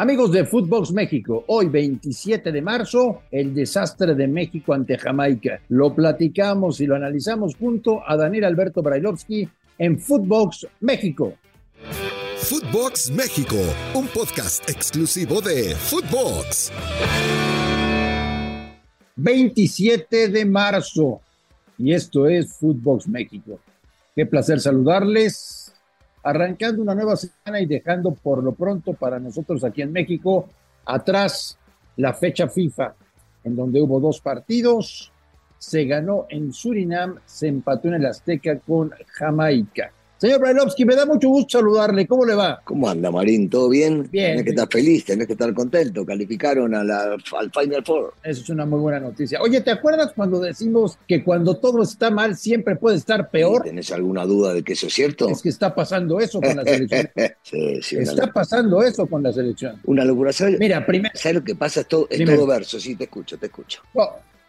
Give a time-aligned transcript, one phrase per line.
[0.00, 5.60] Amigos de Footbox México, hoy 27 de marzo, el desastre de México ante Jamaica.
[5.70, 11.34] Lo platicamos y lo analizamos junto a Daniel Alberto Brailovsky en Footbox México.
[12.36, 13.56] Footbox México,
[13.92, 16.70] un podcast exclusivo de Footbox.
[19.16, 21.20] 27 de marzo,
[21.76, 23.58] y esto es Footbox México.
[24.14, 25.67] Qué placer saludarles
[26.28, 30.48] arrancando una nueva semana y dejando por lo pronto para nosotros aquí en México
[30.84, 31.58] atrás
[31.96, 32.94] la fecha FIFA,
[33.44, 35.10] en donde hubo dos partidos,
[35.58, 39.90] se ganó en Surinam, se empató en el Azteca con Jamaica.
[40.18, 42.04] Señor Brailovsky, me da mucho gusto saludarle.
[42.08, 42.60] ¿Cómo le va?
[42.64, 43.48] ¿Cómo anda, Marín?
[43.48, 44.08] ¿Todo bien?
[44.10, 44.30] Bien.
[44.30, 46.04] Tenés que estar feliz, tenés que estar contento.
[46.04, 48.14] Calificaron a la, al Final Four.
[48.24, 49.40] Eso es una muy buena noticia.
[49.40, 53.62] Oye, ¿te acuerdas cuando decimos que cuando todo está mal siempre puede estar peor?
[53.62, 55.28] ¿Tenés alguna duda de que eso es cierto?
[55.28, 57.10] Es que está pasando eso con la selección.
[57.42, 57.96] sí, sí.
[57.98, 59.80] Está pasando eso con la selección.
[59.84, 60.32] una locura.
[60.32, 61.82] ¿Sabes, Mira, primero ¿Sabes lo que pasa?
[61.82, 62.34] Es, todo, es Dime.
[62.34, 62.80] todo verso.
[62.80, 63.82] Sí, te escucho, te escucho.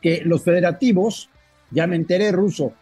[0.02, 1.30] que los federativos,
[1.70, 2.74] ya me enteré ruso,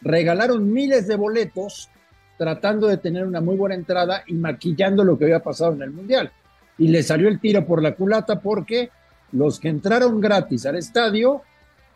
[0.00, 1.90] regalaron miles de boletos
[2.38, 5.90] tratando de tener una muy buena entrada y maquillando lo que había pasado en el
[5.90, 6.30] Mundial.
[6.78, 8.90] Y le salió el tiro por la culata porque
[9.32, 11.42] los que entraron gratis al estadio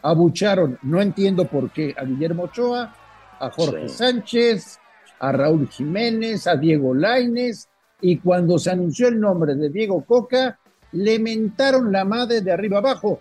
[0.02, 2.94] abucharon, no entiendo por qué, a Guillermo Ochoa,
[3.38, 3.96] a Jorge Sí.
[3.96, 4.78] Sánchez,
[5.18, 7.68] a Raúl Jiménez, a Diego Laines,
[8.00, 10.58] y cuando se anunció el nombre de Diego Coca,
[10.92, 13.20] le mentaron la madre de arriba abajo.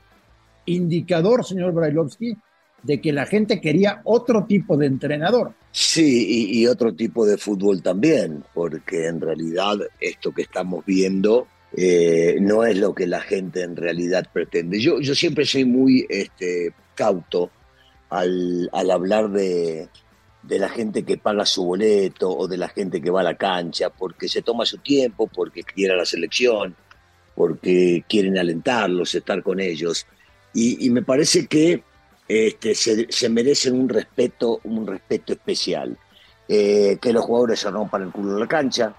[0.66, 2.38] Indicador, señor Brailovsky,
[2.84, 5.54] de que la gente quería otro tipo de entrenador.
[5.72, 12.38] Sí, y, otro tipo de fútbol también, porque en realidad esto que estamos viendo eh,
[12.42, 14.80] no es lo que la gente en realidad pretende.
[14.80, 17.52] Yo, yo siempre soy muy este, cauto
[18.10, 19.88] al, al hablar de,
[20.42, 23.36] de la gente que paga su boleto o de la gente que va a la
[23.38, 26.76] cancha, porque se toma su tiempo, porque quiere a la selección,
[27.36, 30.08] porque quieren alentarlos, estar con ellos.
[30.52, 31.84] Y me parece que
[32.30, 35.98] este, se, se merecen un respeto, un respeto especial.
[36.52, 38.92] Eh, que los jugadores se rompan el culo en la cancha,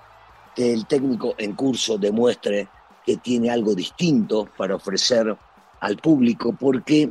[0.55, 2.69] que el técnico en curso demuestre
[3.05, 5.37] que tiene algo distinto para ofrecer
[5.81, 7.11] al público, porque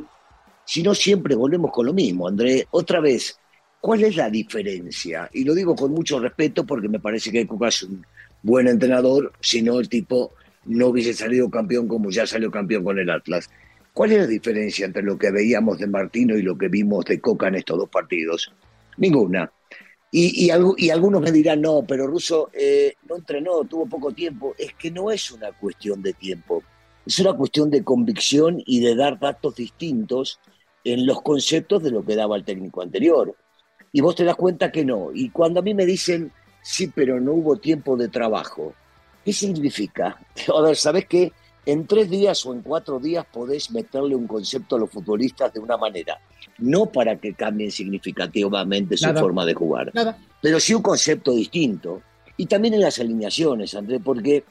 [0.64, 2.66] si no siempre volvemos con lo mismo, André.
[2.70, 3.38] Otra vez,
[3.82, 5.28] ¿cuál es la diferencia?
[5.34, 8.06] Y lo digo con mucho respeto porque me parece que Cuca es un
[8.42, 10.32] buen entrenador, si no el tipo
[10.64, 13.50] no hubiese salido campeón como ya salió campeón con el Atlas.
[13.92, 17.20] ¿Cuál es la diferencia entre lo que veíamos de Martino y lo que vimos de
[17.20, 18.52] Coca en estos dos partidos?
[18.96, 19.50] Ninguna.
[20.12, 24.54] Y, y, y algunos me dirán, no, pero Russo eh, no entrenó, tuvo poco tiempo.
[24.58, 26.62] Es que no es una cuestión de tiempo,
[27.06, 30.40] es una cuestión de convicción y de dar datos distintos
[30.84, 33.34] en los conceptos de lo que daba el técnico anterior.
[33.92, 35.10] Y vos te das cuenta que no.
[35.12, 38.74] Y cuando a mí me dicen, sí, pero no hubo tiempo de trabajo,
[39.24, 40.18] ¿qué significa?
[40.56, 41.32] A ver, ¿sabés qué?
[41.66, 45.60] En tres días o en cuatro días podés meterle un concepto a los futbolistas de
[45.60, 46.18] una manera,
[46.58, 49.20] no para que cambien significativamente su Nada.
[49.20, 50.18] forma de jugar, Nada.
[50.40, 52.02] pero sí un concepto distinto.
[52.36, 54.44] Y también en las alineaciones, André, porque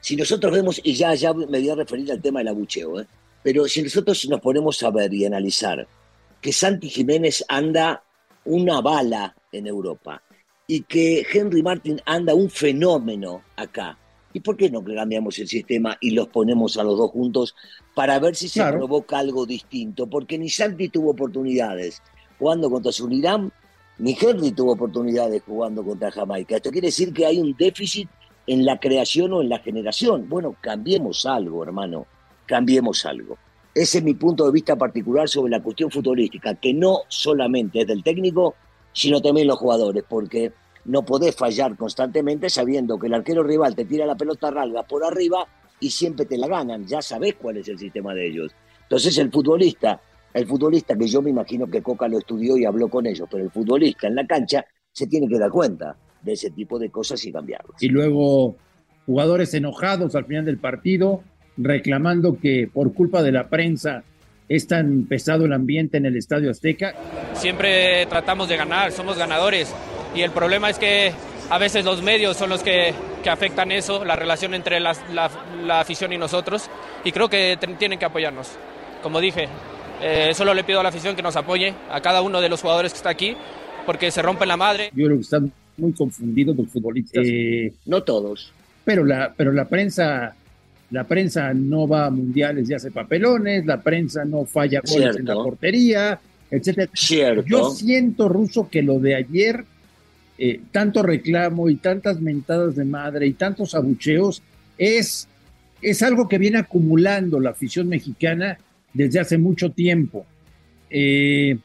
[0.00, 3.06] si nosotros vemos, y ya, ya me voy a referir al tema del abucheo, ¿eh?
[3.42, 5.86] pero si nosotros nos ponemos a ver y analizar
[6.40, 8.02] que Santi Jiménez anda
[8.44, 10.22] una bala en Europa
[10.66, 13.98] y que Henry Martin anda un fenómeno acá,
[14.32, 17.54] ¿y por qué no cambiamos el sistema y los ponemos a los dos juntos
[17.94, 18.78] para ver si se Claro.
[18.78, 20.06] provoca algo distinto?
[20.06, 22.02] Porque ni Santi tuvo oportunidades
[22.38, 23.50] jugando contra Surinam,
[23.98, 26.56] ni Henry tuvo oportunidades jugando contra Jamaica.
[26.56, 28.08] Esto quiere decir que hay un déficit
[28.46, 30.28] en la creación o en la generación.
[30.28, 32.06] Bueno, cambiemos algo, hermano,
[32.46, 33.36] cambiemos algo.
[33.74, 37.86] Ese es mi punto de vista particular sobre la cuestión futbolística, que no solamente es
[37.86, 38.54] del técnico,
[38.92, 40.52] sino también los jugadores, porque
[40.90, 45.04] no podés fallar constantemente sabiendo que el arquero rival te tira la pelota ralga por
[45.04, 45.46] arriba
[45.78, 46.84] y siempre te la ganan.
[46.84, 48.52] Ya sabés cuál es el sistema de ellos.
[48.82, 50.00] Entonces el futbolista,
[50.34, 53.44] el futbolista que yo me imagino que Coca lo estudió y habló con ellos, pero
[53.44, 57.24] el futbolista en la cancha se tiene que dar cuenta de ese tipo de cosas
[57.24, 57.80] y cambiarlas.
[57.80, 58.56] Y luego
[59.06, 61.22] jugadores enojados al final del partido,
[61.56, 64.02] reclamando que por culpa de la prensa
[64.48, 66.96] es tan pesado el ambiente en el Estadio Azteca.
[67.34, 69.72] Siempre tratamos de ganar, somos ganadores.
[70.14, 71.12] Y el problema es que
[71.50, 72.92] a veces los medios son los que,
[73.22, 75.30] que afectan eso, la relación entre las- la,
[75.64, 76.68] la afición y nosotros.
[77.04, 78.48] Y creo que tienen que apoyarnos.
[79.02, 79.48] Como dije,
[80.02, 82.60] eh, solo le pido a la afición que nos apoye, a cada uno de los
[82.60, 83.36] jugadores que está aquí,
[83.86, 84.90] porque se rompen la madre.
[84.94, 87.24] Yo creo que están muy confundidos los futbolistas.
[87.26, 88.52] Eh, No todos.
[88.84, 90.34] pero la, pero la prensa,
[90.90, 95.24] la prensa no va a mundiales y hace papelones, la prensa no falla goles en
[95.24, 95.44] la Cierto.
[95.44, 96.18] portería,
[96.50, 96.90] etcétera.
[96.94, 97.44] Cierto.
[97.46, 99.64] Yo siento, Ruso, que lo de ayer,
[100.40, 104.42] eh, tanto reclamo y tantas mentadas de madre y tantos abucheos,
[104.76, 105.28] es
[105.82, 108.58] es algo que viene acumulando la afición mexicana
[108.92, 110.26] desde hace mucho tiempo.
[110.90, 111.56] Eh,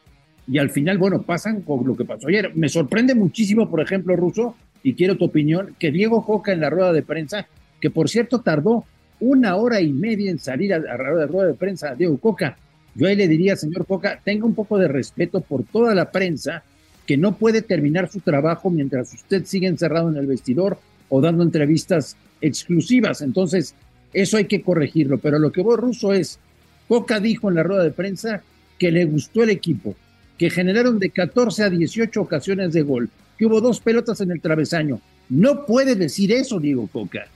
[0.48, 2.52] y al final, bueno, pasan con lo que pasó ayer.
[2.56, 6.70] Me sorprende muchísimo, por ejemplo, Russo, y quiero tu opinión, que Diego Coca en la
[6.70, 7.48] rueda de prensa,
[7.82, 8.86] que por cierto tardó
[9.20, 12.58] una hora y media en salir a, la rueda de prensa, Diego Coca.
[12.94, 16.64] Yo ahí le diría, señor Coca, tenga un poco de respeto por toda la prensa
[17.06, 20.78] que no puede terminar su trabajo mientras usted sigue encerrado en el vestidor
[21.10, 23.22] o dando entrevistas exclusivas.
[23.22, 23.76] Entonces,
[24.14, 25.18] eso hay que corregirlo.
[25.18, 26.40] Pero lo que vos, Russo, es,
[26.88, 28.42] Coca dijo en la rueda de prensa
[28.80, 29.96] que le gustó el equipo,
[30.38, 34.42] que generaron de 14 a 18 ocasiones de gol, que hubo dos pelotas en el
[34.42, 35.00] travesaño.
[35.30, 37.28] No puede decir eso, Diego Coca.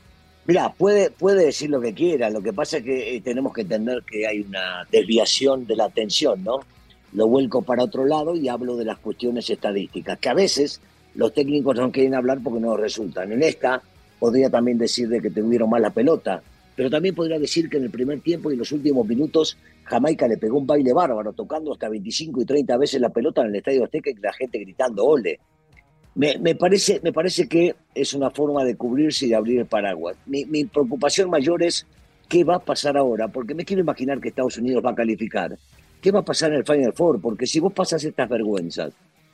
[0.46, 3.62] Mira, puede, puede decir lo que quiera, lo que pasa es que eh, tenemos que
[3.62, 6.62] entender que hay una desviación de la atención, ¿no?
[7.14, 10.80] Lo vuelco para otro lado y hablo de las cuestiones estadísticas, que a veces
[11.16, 13.32] los técnicos no quieren hablar porque no resultan.
[13.32, 13.82] En esta
[14.20, 16.42] podría también decir de que tuvieron mal la pelota,
[16.76, 20.28] pero también podría decir que en el primer tiempo y en los últimos minutos Jamaica
[20.28, 23.56] le pegó un baile bárbaro, tocando hasta 25 y 30 veces la pelota en el
[23.56, 25.40] Estadio Azteca y la gente gritando ole.
[26.16, 30.18] Me, parece, me parece que es una forma de cubrirse y de abrir el paraguas.
[30.26, 31.86] Mi, preocupación mayor es
[32.28, 35.58] qué va a pasar ahora, porque me quiero imaginar que Estados Unidos va a calificar.
[36.02, 37.20] ¿Qué va a pasar en el Final Four?
[37.20, 38.94] Porque si vos pasas estas vergüenzas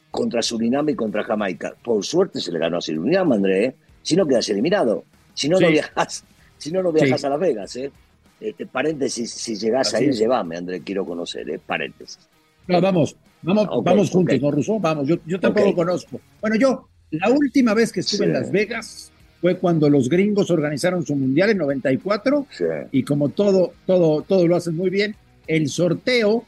[0.10, 3.76] contra Surinam y contra Jamaica, por suerte se le ganó a Surinam, André, ¿eh?
[4.02, 5.04] si no quedas eliminado.
[5.34, 6.24] Si no, no viajas,
[6.58, 7.76] si no, no viajas a Las Vegas.
[7.76, 7.92] ¿eh?
[8.40, 11.60] Este, paréntesis, si llegás a ir, llévame, André, quiero conocer, ¿eh?
[11.64, 12.20] paréntesis.
[12.68, 14.80] No, vamos, vamos, vamos juntos, ¿no, Russo?
[14.80, 16.20] Vamos, yo, yo tampoco conozco.
[16.42, 21.06] Bueno, yo, la última vez que estuve en Las Vegas fue cuando los gringos organizaron
[21.06, 22.48] su mundial en 94
[22.92, 25.16] y como todo, todo, todo lo hacen muy bien,
[25.48, 26.46] el sorteo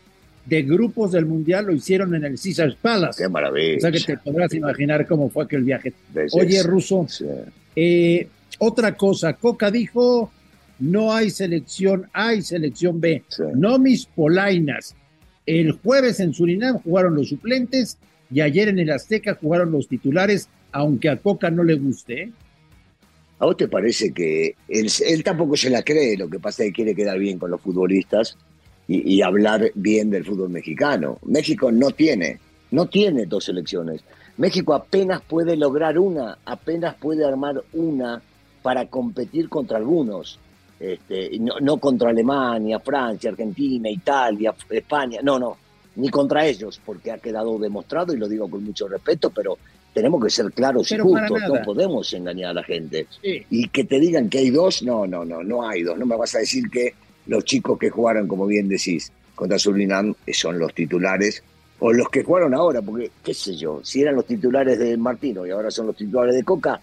[0.47, 3.23] de grupos del mundial lo hicieron en el Caesars Palace.
[3.23, 3.77] Qué maravilla.
[3.77, 5.93] O sea que te podrás imaginar cómo fue aquel viaje.
[6.31, 7.05] Oye, Russo,
[7.75, 8.27] eh,
[8.59, 10.31] otra cosa, Coca dijo,
[10.79, 13.23] no hay selección A, hay selección B,
[13.55, 14.95] no mis polainas.
[15.45, 17.97] El jueves en Surinam jugaron los suplentes
[18.31, 22.23] y ayer en el Azteca jugaron los titulares, aunque a Coca no le guste.
[22.23, 22.31] ¿eh?
[23.39, 26.17] ¿A vos te parece que él, tampoco se la cree?
[26.17, 28.37] Lo que pasa es que quiere quedar bien con los futbolistas
[28.87, 31.19] y, hablar bien del fútbol mexicano.
[31.25, 32.39] México no tiene,
[32.71, 34.01] no tiene dos selecciones.
[34.37, 38.21] México apenas puede lograr una, apenas puede armar una
[38.61, 40.39] para competir contra algunos.
[40.79, 45.57] Este, no, no, contra Alemania, Francia, Argentina, Italia, España, no, no,
[45.95, 49.57] ni contra ellos, porque ha quedado demostrado, y lo digo con mucho respeto, pero
[49.91, 53.07] tenemos que ser claros y justos, no podemos engañar a la gente.
[53.23, 55.97] Y que te digan que hay dos, no, no, no, no hay dos.
[55.97, 56.93] No me vas a decir que
[57.27, 61.43] los chicos que jugaron, como bien decís, contra Surinam son los titulares,
[61.79, 65.45] o los que jugaron ahora, porque, qué sé yo, si eran los titulares de Martino
[65.45, 66.81] y ahora son los titulares de Coca,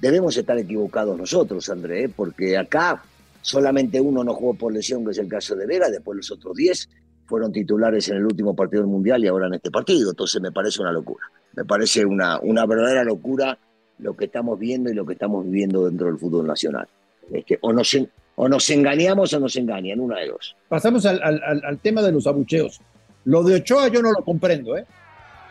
[0.00, 2.08] debemos estar equivocados nosotros, André, ¿eh?
[2.14, 3.02] porque acá
[3.40, 6.54] solamente uno no jugó por lesión, que es el caso de Vega, después los otros
[6.56, 6.88] 10
[7.28, 10.10] fueron titulares en el último partido del Mundial y ahora en este partido.
[10.10, 11.26] Entonces me parece una locura.
[11.54, 13.58] Me parece una, una verdadera locura
[13.98, 16.88] lo que estamos viendo y lo que estamos viviendo dentro del fútbol nacional.
[17.30, 17.94] Es que o nos,
[18.40, 20.56] o nos engañamos o nos engañan, una de dos.
[20.68, 22.80] Pasamos al, al, tema de los abucheos.
[23.24, 24.86] Lo de Ochoa yo no lo comprendo, ¿eh?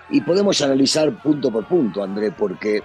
[0.09, 2.81] Y podemos analizar punto por punto, André, porque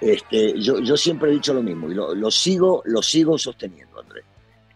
[0.00, 4.00] este, yo, yo siempre he dicho lo mismo y lo, lo sigo, lo sigo sosteniendo,
[4.00, 4.22] André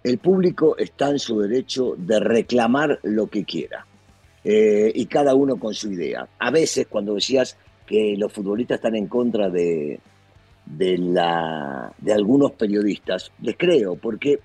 [0.04, 3.86] el público está en su derecho de reclamar lo que quiera.
[4.44, 6.28] Eh, y cada uno con su idea.
[6.38, 9.98] A veces cuando decías que los futbolistas están en contra de,
[10.66, 14.40] de, la, de algunos periodistas, les creo, porque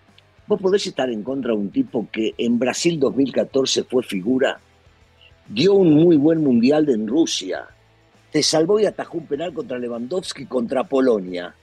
[0.50, 4.60] vos podés estar en contra de un tipo que en Brasil 2014 fue figura,
[5.48, 7.68] dio un muy buen mundial en Rusia,
[8.32, 11.54] te salvó y atajó un penal contra Lewandowski contra Polonia.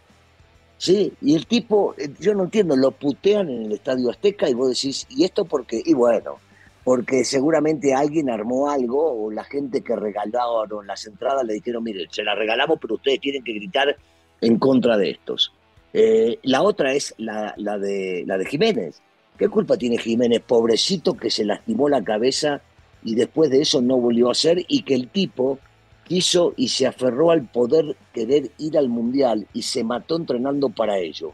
[0.79, 4.55] Sí, y el tipo, eh, yo no entiendo, lo putean en el Estadio Azteca y
[4.55, 5.83] vos decís, ¿y esto por qué?
[5.85, 6.37] Y bueno,
[6.85, 12.07] porque seguramente alguien armó algo o la gente que regalaron las entradas le dijeron, mire,
[12.09, 13.97] se las regalamos, pero ustedes tienen que gritar
[14.41, 15.53] en contra de estos.
[15.99, 19.01] Eh, la otra es la, de, la de Jiménez.
[19.39, 22.61] ¿Qué culpa tiene Jiménez, pobrecito, que se lastimó la cabeza
[23.03, 25.59] y después de eso no volvió a hacer y que el tipo
[26.05, 30.99] quiso y se aferró al poder querer ir al mundial y se mató entrenando para
[30.99, 31.33] ello.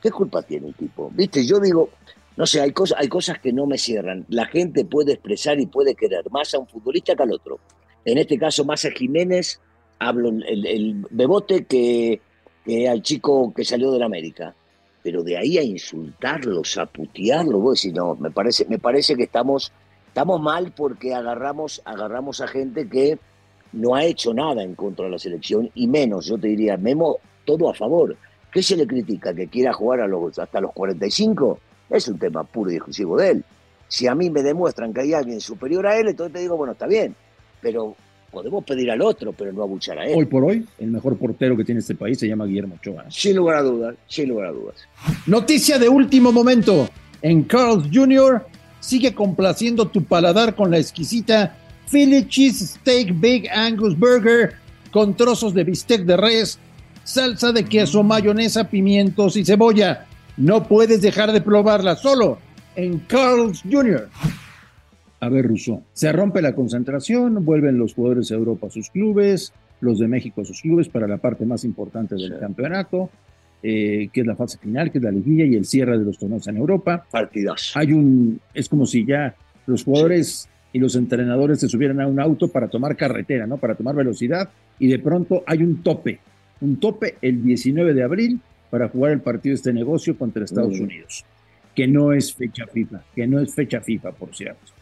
[0.00, 1.10] ¿Qué culpa tiene el tipo?
[1.14, 1.90] Viste, yo digo,
[2.38, 4.24] no sé, hay cosas, hay cosas que no me cierran.
[4.30, 7.60] La gente puede expresar y puede querer más a un futbolista que al otro.
[8.06, 9.60] En este caso, más a Jiménez,
[9.98, 12.22] hablo el, el bebote que,
[12.88, 14.54] al chico que salió de la América.
[15.02, 19.22] Pero de ahí a insultarlos, a putearlo, vos decís, no, me parece, me parece que
[19.22, 19.72] estamos,
[20.08, 23.18] estamos mal porque agarramos, agarramos a gente que
[23.72, 27.18] no ha hecho nada en contra de la selección y menos, yo te diría, Memo,
[27.44, 28.16] todo a favor.
[28.52, 29.32] ¿Qué se le critica?
[29.32, 31.58] ¿Que quiera jugar a los, hasta los 45?
[31.90, 33.44] es un tema puro y exclusivo de él.
[33.88, 36.72] Si a mí me demuestran que hay alguien superior a él, entonces te digo, bueno,
[36.72, 37.16] está bien,
[37.60, 37.96] pero
[38.30, 40.14] podemos pedir al otro, pero no abuchar a él.
[40.16, 43.04] Hoy por hoy, el mejor portero que tiene este país se llama Guillermo Ochoa.
[43.10, 44.76] Sin lugar a dudas, sin lugar a dudas.
[45.26, 46.88] Noticia de último momento.
[47.22, 48.46] En Carl's Jr.
[48.80, 51.56] sigue complaciendo tu paladar con la exquisita
[51.90, 54.54] Philly Cheese Steak Big Angus Burger
[54.90, 56.58] con trozos de bistec de res,
[57.04, 60.06] salsa de queso, mayonesa, pimientos y cebolla.
[60.36, 62.38] No puedes dejar de probarla solo
[62.76, 64.08] en Carl's Jr.
[65.20, 69.52] A ver, Russo, se rompe la concentración, vuelven los jugadores de Europa a sus clubes,
[69.80, 73.10] los de México a sus clubes para la parte más importante del campeonato,
[73.62, 76.18] eh, que es la fase final, que es la liguilla y el cierre de los
[76.18, 77.04] torneos en Europa.
[77.10, 77.72] Partidas.
[77.74, 79.34] Hay un, es como si ya
[79.66, 83.58] los jugadores y los entrenadores se subieran a un auto para tomar carretera, ¿no?
[83.58, 84.48] Para tomar velocidad
[84.78, 86.20] y de pronto hay un tope,
[86.62, 90.78] un tope el 19 de abril para jugar el partido de este negocio contra Estados
[90.78, 90.84] Mm.
[90.84, 91.24] Unidos,
[91.74, 94.72] que no es fecha FIFA, que no es fecha FIFA, por cierto.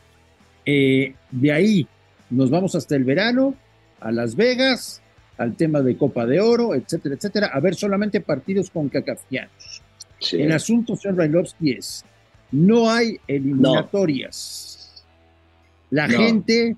[0.71, 1.89] Eh, de ahí
[2.29, 3.55] nos vamos hasta el verano,
[4.01, 5.01] a Las Vegas,
[5.39, 9.81] al tema de Copa de Oro, etcétera, etcétera, a ver solamente partidos con cacafianos.
[10.21, 10.43] Sí.
[10.43, 12.05] El asunto, señor Brailovsky, es,
[12.53, 15.07] no hay eliminatorias.
[15.89, 16.19] La No.
[16.19, 16.77] gente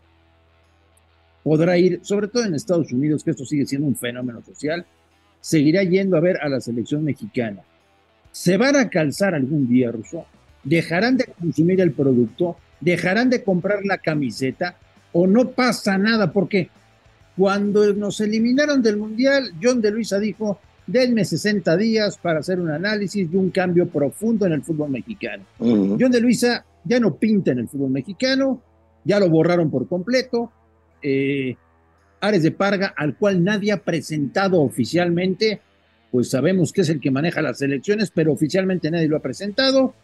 [1.42, 4.86] podrá ir, sobre todo en Estados Unidos, que esto sigue siendo un fenómeno social,
[5.40, 7.62] seguirá yendo a ver a la selección mexicana.
[8.30, 10.26] ¿Se van a calzar algún día, Russo?
[10.62, 12.56] ¿Dejarán de consumir el producto?
[12.80, 14.76] ¿Dejarán de comprar la camiseta?
[15.12, 16.32] ¿O no pasa nada?
[16.32, 16.70] Porque
[17.36, 22.70] cuando nos eliminaron del Mundial, John de Luisa dijo, denme 60 días para hacer un
[22.70, 25.44] análisis de un cambio profundo en el fútbol mexicano.
[25.58, 28.60] John de Luisa ya no pinta en el fútbol mexicano,
[29.04, 30.50] ya lo borraron por completo.
[31.02, 31.56] Eh,
[32.20, 35.60] Ares de Parga, al cual nadie ha presentado oficialmente,
[36.10, 39.94] pues sabemos que es el que maneja las elecciones, pero oficialmente nadie lo ha presentado.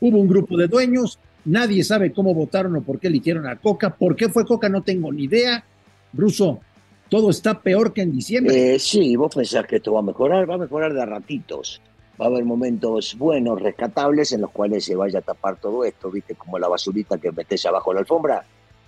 [0.00, 3.94] Hubo un grupo de dueños, nadie sabe cómo votaron o por qué eligieron a Coca.
[3.96, 4.68] ¿Por qué fue Coca?
[4.68, 5.64] No tengo ni idea.
[6.12, 6.60] Ruso,
[7.08, 8.74] todo está peor que en diciembre.
[8.74, 11.80] Eh, sí, vos pensás que esto va a mejorar, va a mejorar de ratitos.
[12.20, 16.10] Va a haber momentos buenos, rescatables, en los cuales se vaya a tapar todo esto,
[16.10, 18.44] viste, como la basurita que metes abajo la alfombra.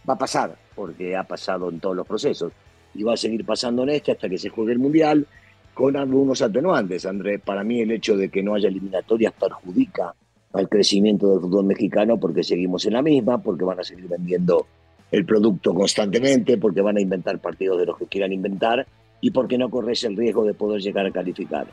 [0.08, 2.52] Va a pasar, porque ha pasado en todos los procesos.
[2.94, 5.26] Y va a seguir pasando en este hasta que se juegue el Mundial,
[5.74, 7.40] con algunos atenuantes, Andrés.
[7.44, 10.14] Para mí el hecho de que no haya eliminatorias perjudica
[10.52, 14.66] al crecimiento del fútbol mexicano porque seguimos en la misma, porque van a seguir vendiendo
[15.10, 18.86] el producto constantemente, porque van a inventar partidos de los que quieran inventar
[19.20, 21.66] y porque no corres el riesgo de poder llegar a calificar.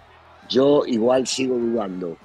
[0.50, 2.18] Yo igual sigo dudando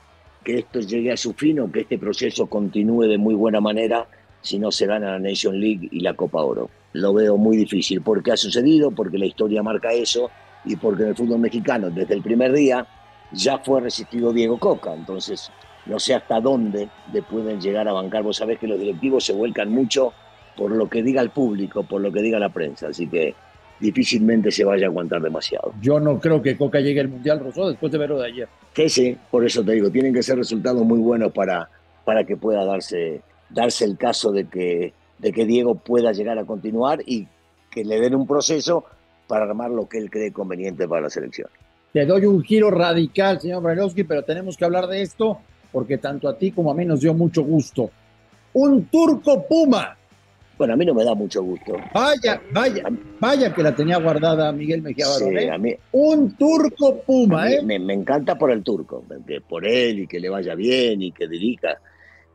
[0.45, 4.07] que esto llegue a su fin o que este proceso continúe de muy buena manera
[4.43, 6.71] si no se gana la Nation League y la Copa Oro.
[6.93, 10.31] Lo veo muy difícil porque ha sucedido, porque la historia marca eso
[10.65, 12.87] y porque en el fútbol mexicano desde el primer día
[13.33, 14.95] ya fue resistido Diego Coca.
[14.95, 15.51] Entonces,
[15.91, 18.23] no sé hasta dónde le pueden llegar a bancar.
[18.23, 20.13] Vos sabés que los directivos se vuelcan mucho
[20.57, 22.89] por lo que diga el público, por lo que diga la prensa.
[22.89, 23.35] Así que
[23.81, 25.75] difícilmente se vaya a aguantar demasiado.
[25.81, 28.49] Yo no creo que Coca llegue al Mundial, Ruso, después de verlo de ayer.
[28.75, 31.69] Sí, sí, por eso te digo, tienen que ser resultados muy buenos para,
[32.05, 36.45] para que pueda darse, darse el caso de que, de que Diego pueda llegar a
[36.45, 37.27] continuar y
[37.69, 38.85] que le den un proceso
[39.27, 41.49] para armar lo que él cree conveniente para la selección.
[41.93, 45.41] Te doy un giro radical, señor Brailovsky, pero tenemos que hablar de esto
[45.73, 47.91] porque tanto a ti como a mí nos dio mucho gusto.
[48.55, 49.97] Un turco puma.
[50.59, 51.73] Bueno, a mí no me da mucho gusto.
[51.95, 52.85] Vaya, vaya,
[53.19, 55.51] vaya que la tenía guardada Miguel Mejía Sí, Barón, ¿eh?
[55.51, 57.63] a mí, Un turco puma, mí ¿eh?
[57.63, 59.03] me, me encanta por el turco,
[59.49, 61.79] por él y que le vaya bien y que dirija.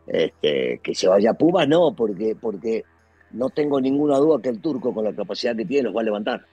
[0.07, 2.83] Este, que se vaya a Pumas, no, porque, porque
[3.31, 6.05] no tengo ninguna duda que el turco, con la capacidad que tiene, los va a
[6.05, 6.45] levantar.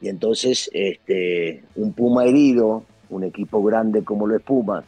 [0.00, 4.84] Y entonces, este, un Puma herido, un equipo grande como lo es Pumas,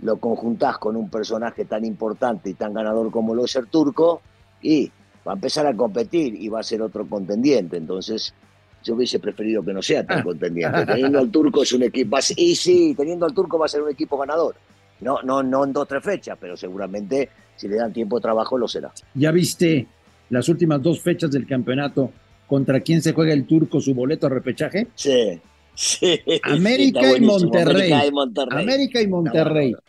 [0.00, 4.22] lo conjuntás con un personaje tan importante y tan ganador como lo es el turco,
[4.62, 4.90] y
[5.26, 7.76] va a empezar a competir y va a ser otro contendiente.
[7.76, 8.32] Entonces,
[8.84, 10.86] yo hubiese preferido que no sea tan contendiente.
[10.86, 13.90] Teniendo al turco es un equipo, y sí, teniendo al turco va a ser un
[13.90, 14.54] equipo ganador.
[15.00, 18.22] No, no, no en dos o tres fechas, pero seguramente si le dan tiempo de
[18.22, 18.92] trabajo lo será.
[19.14, 19.86] Ya viste
[20.30, 22.10] las últimas dos fechas del campeonato
[22.46, 24.88] contra quién se juega el turco su boleto a repechaje.
[24.94, 25.40] Sí,
[25.78, 26.20] sí.
[26.42, 27.20] América y.
[27.20, 27.92] Monterrey.
[27.92, 28.62] América y Monterrey.
[28.64, 29.70] América y Monterrey.
[29.72, 29.82] Está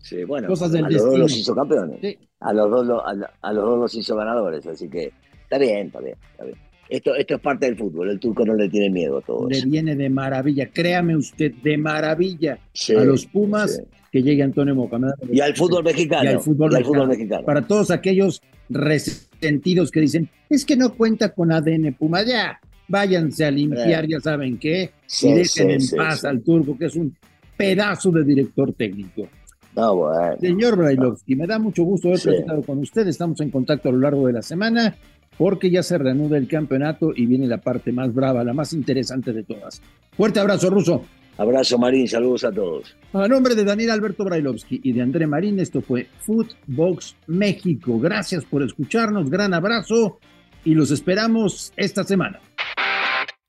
[0.00, 1.98] Sí, bueno, Cosas del a los dos los hizo campeones.
[2.02, 2.18] Sí.
[2.40, 5.10] A los dos lo- a, a los dos los hizo ganadores, así que
[5.44, 6.58] está bien, está bien, está bien.
[6.90, 9.56] Esto, esto es parte del fútbol, el turco no le tiene miedo a todo Le
[9.56, 9.66] eso.
[9.68, 13.82] viene de maravilla, créame usted, de maravilla Sí, a los Pumas
[14.12, 15.12] que llegue Antonio Mohamed.
[15.32, 16.24] Y al fútbol mexicano.
[16.24, 17.06] Y al fútbol mexicano.
[17.06, 17.44] mexicano.
[17.46, 23.44] Para todos aquellos resentidos que dicen, es que no cuenta con ADN Puma, ya, váyanse
[23.44, 26.86] a limpiar, ya saben qué, Sí, y dejen sí, en sí, paz al turco, que
[26.86, 27.16] es un
[27.56, 29.28] pedazo de director técnico.
[29.76, 30.36] No, bueno.
[30.40, 33.06] Señor Brailovsky, me da mucho gusto haber platicado con usted.
[33.08, 34.94] Estamos en contacto a lo largo de la semana
[35.36, 39.32] porque ya se reanuda el campeonato y viene la parte más brava, la más interesante
[39.32, 39.82] de todas.
[40.16, 41.04] Fuerte abrazo, Ruso.
[41.36, 42.06] Abrazo, Marín.
[42.06, 42.96] Saludos a todos.
[43.12, 47.98] A nombre de Daniel Alberto Brailovsky y de André Marín, esto fue Footbox México.
[47.98, 49.28] Gracias por escucharnos.
[49.28, 50.18] Gran abrazo
[50.64, 52.38] y los esperamos esta semana.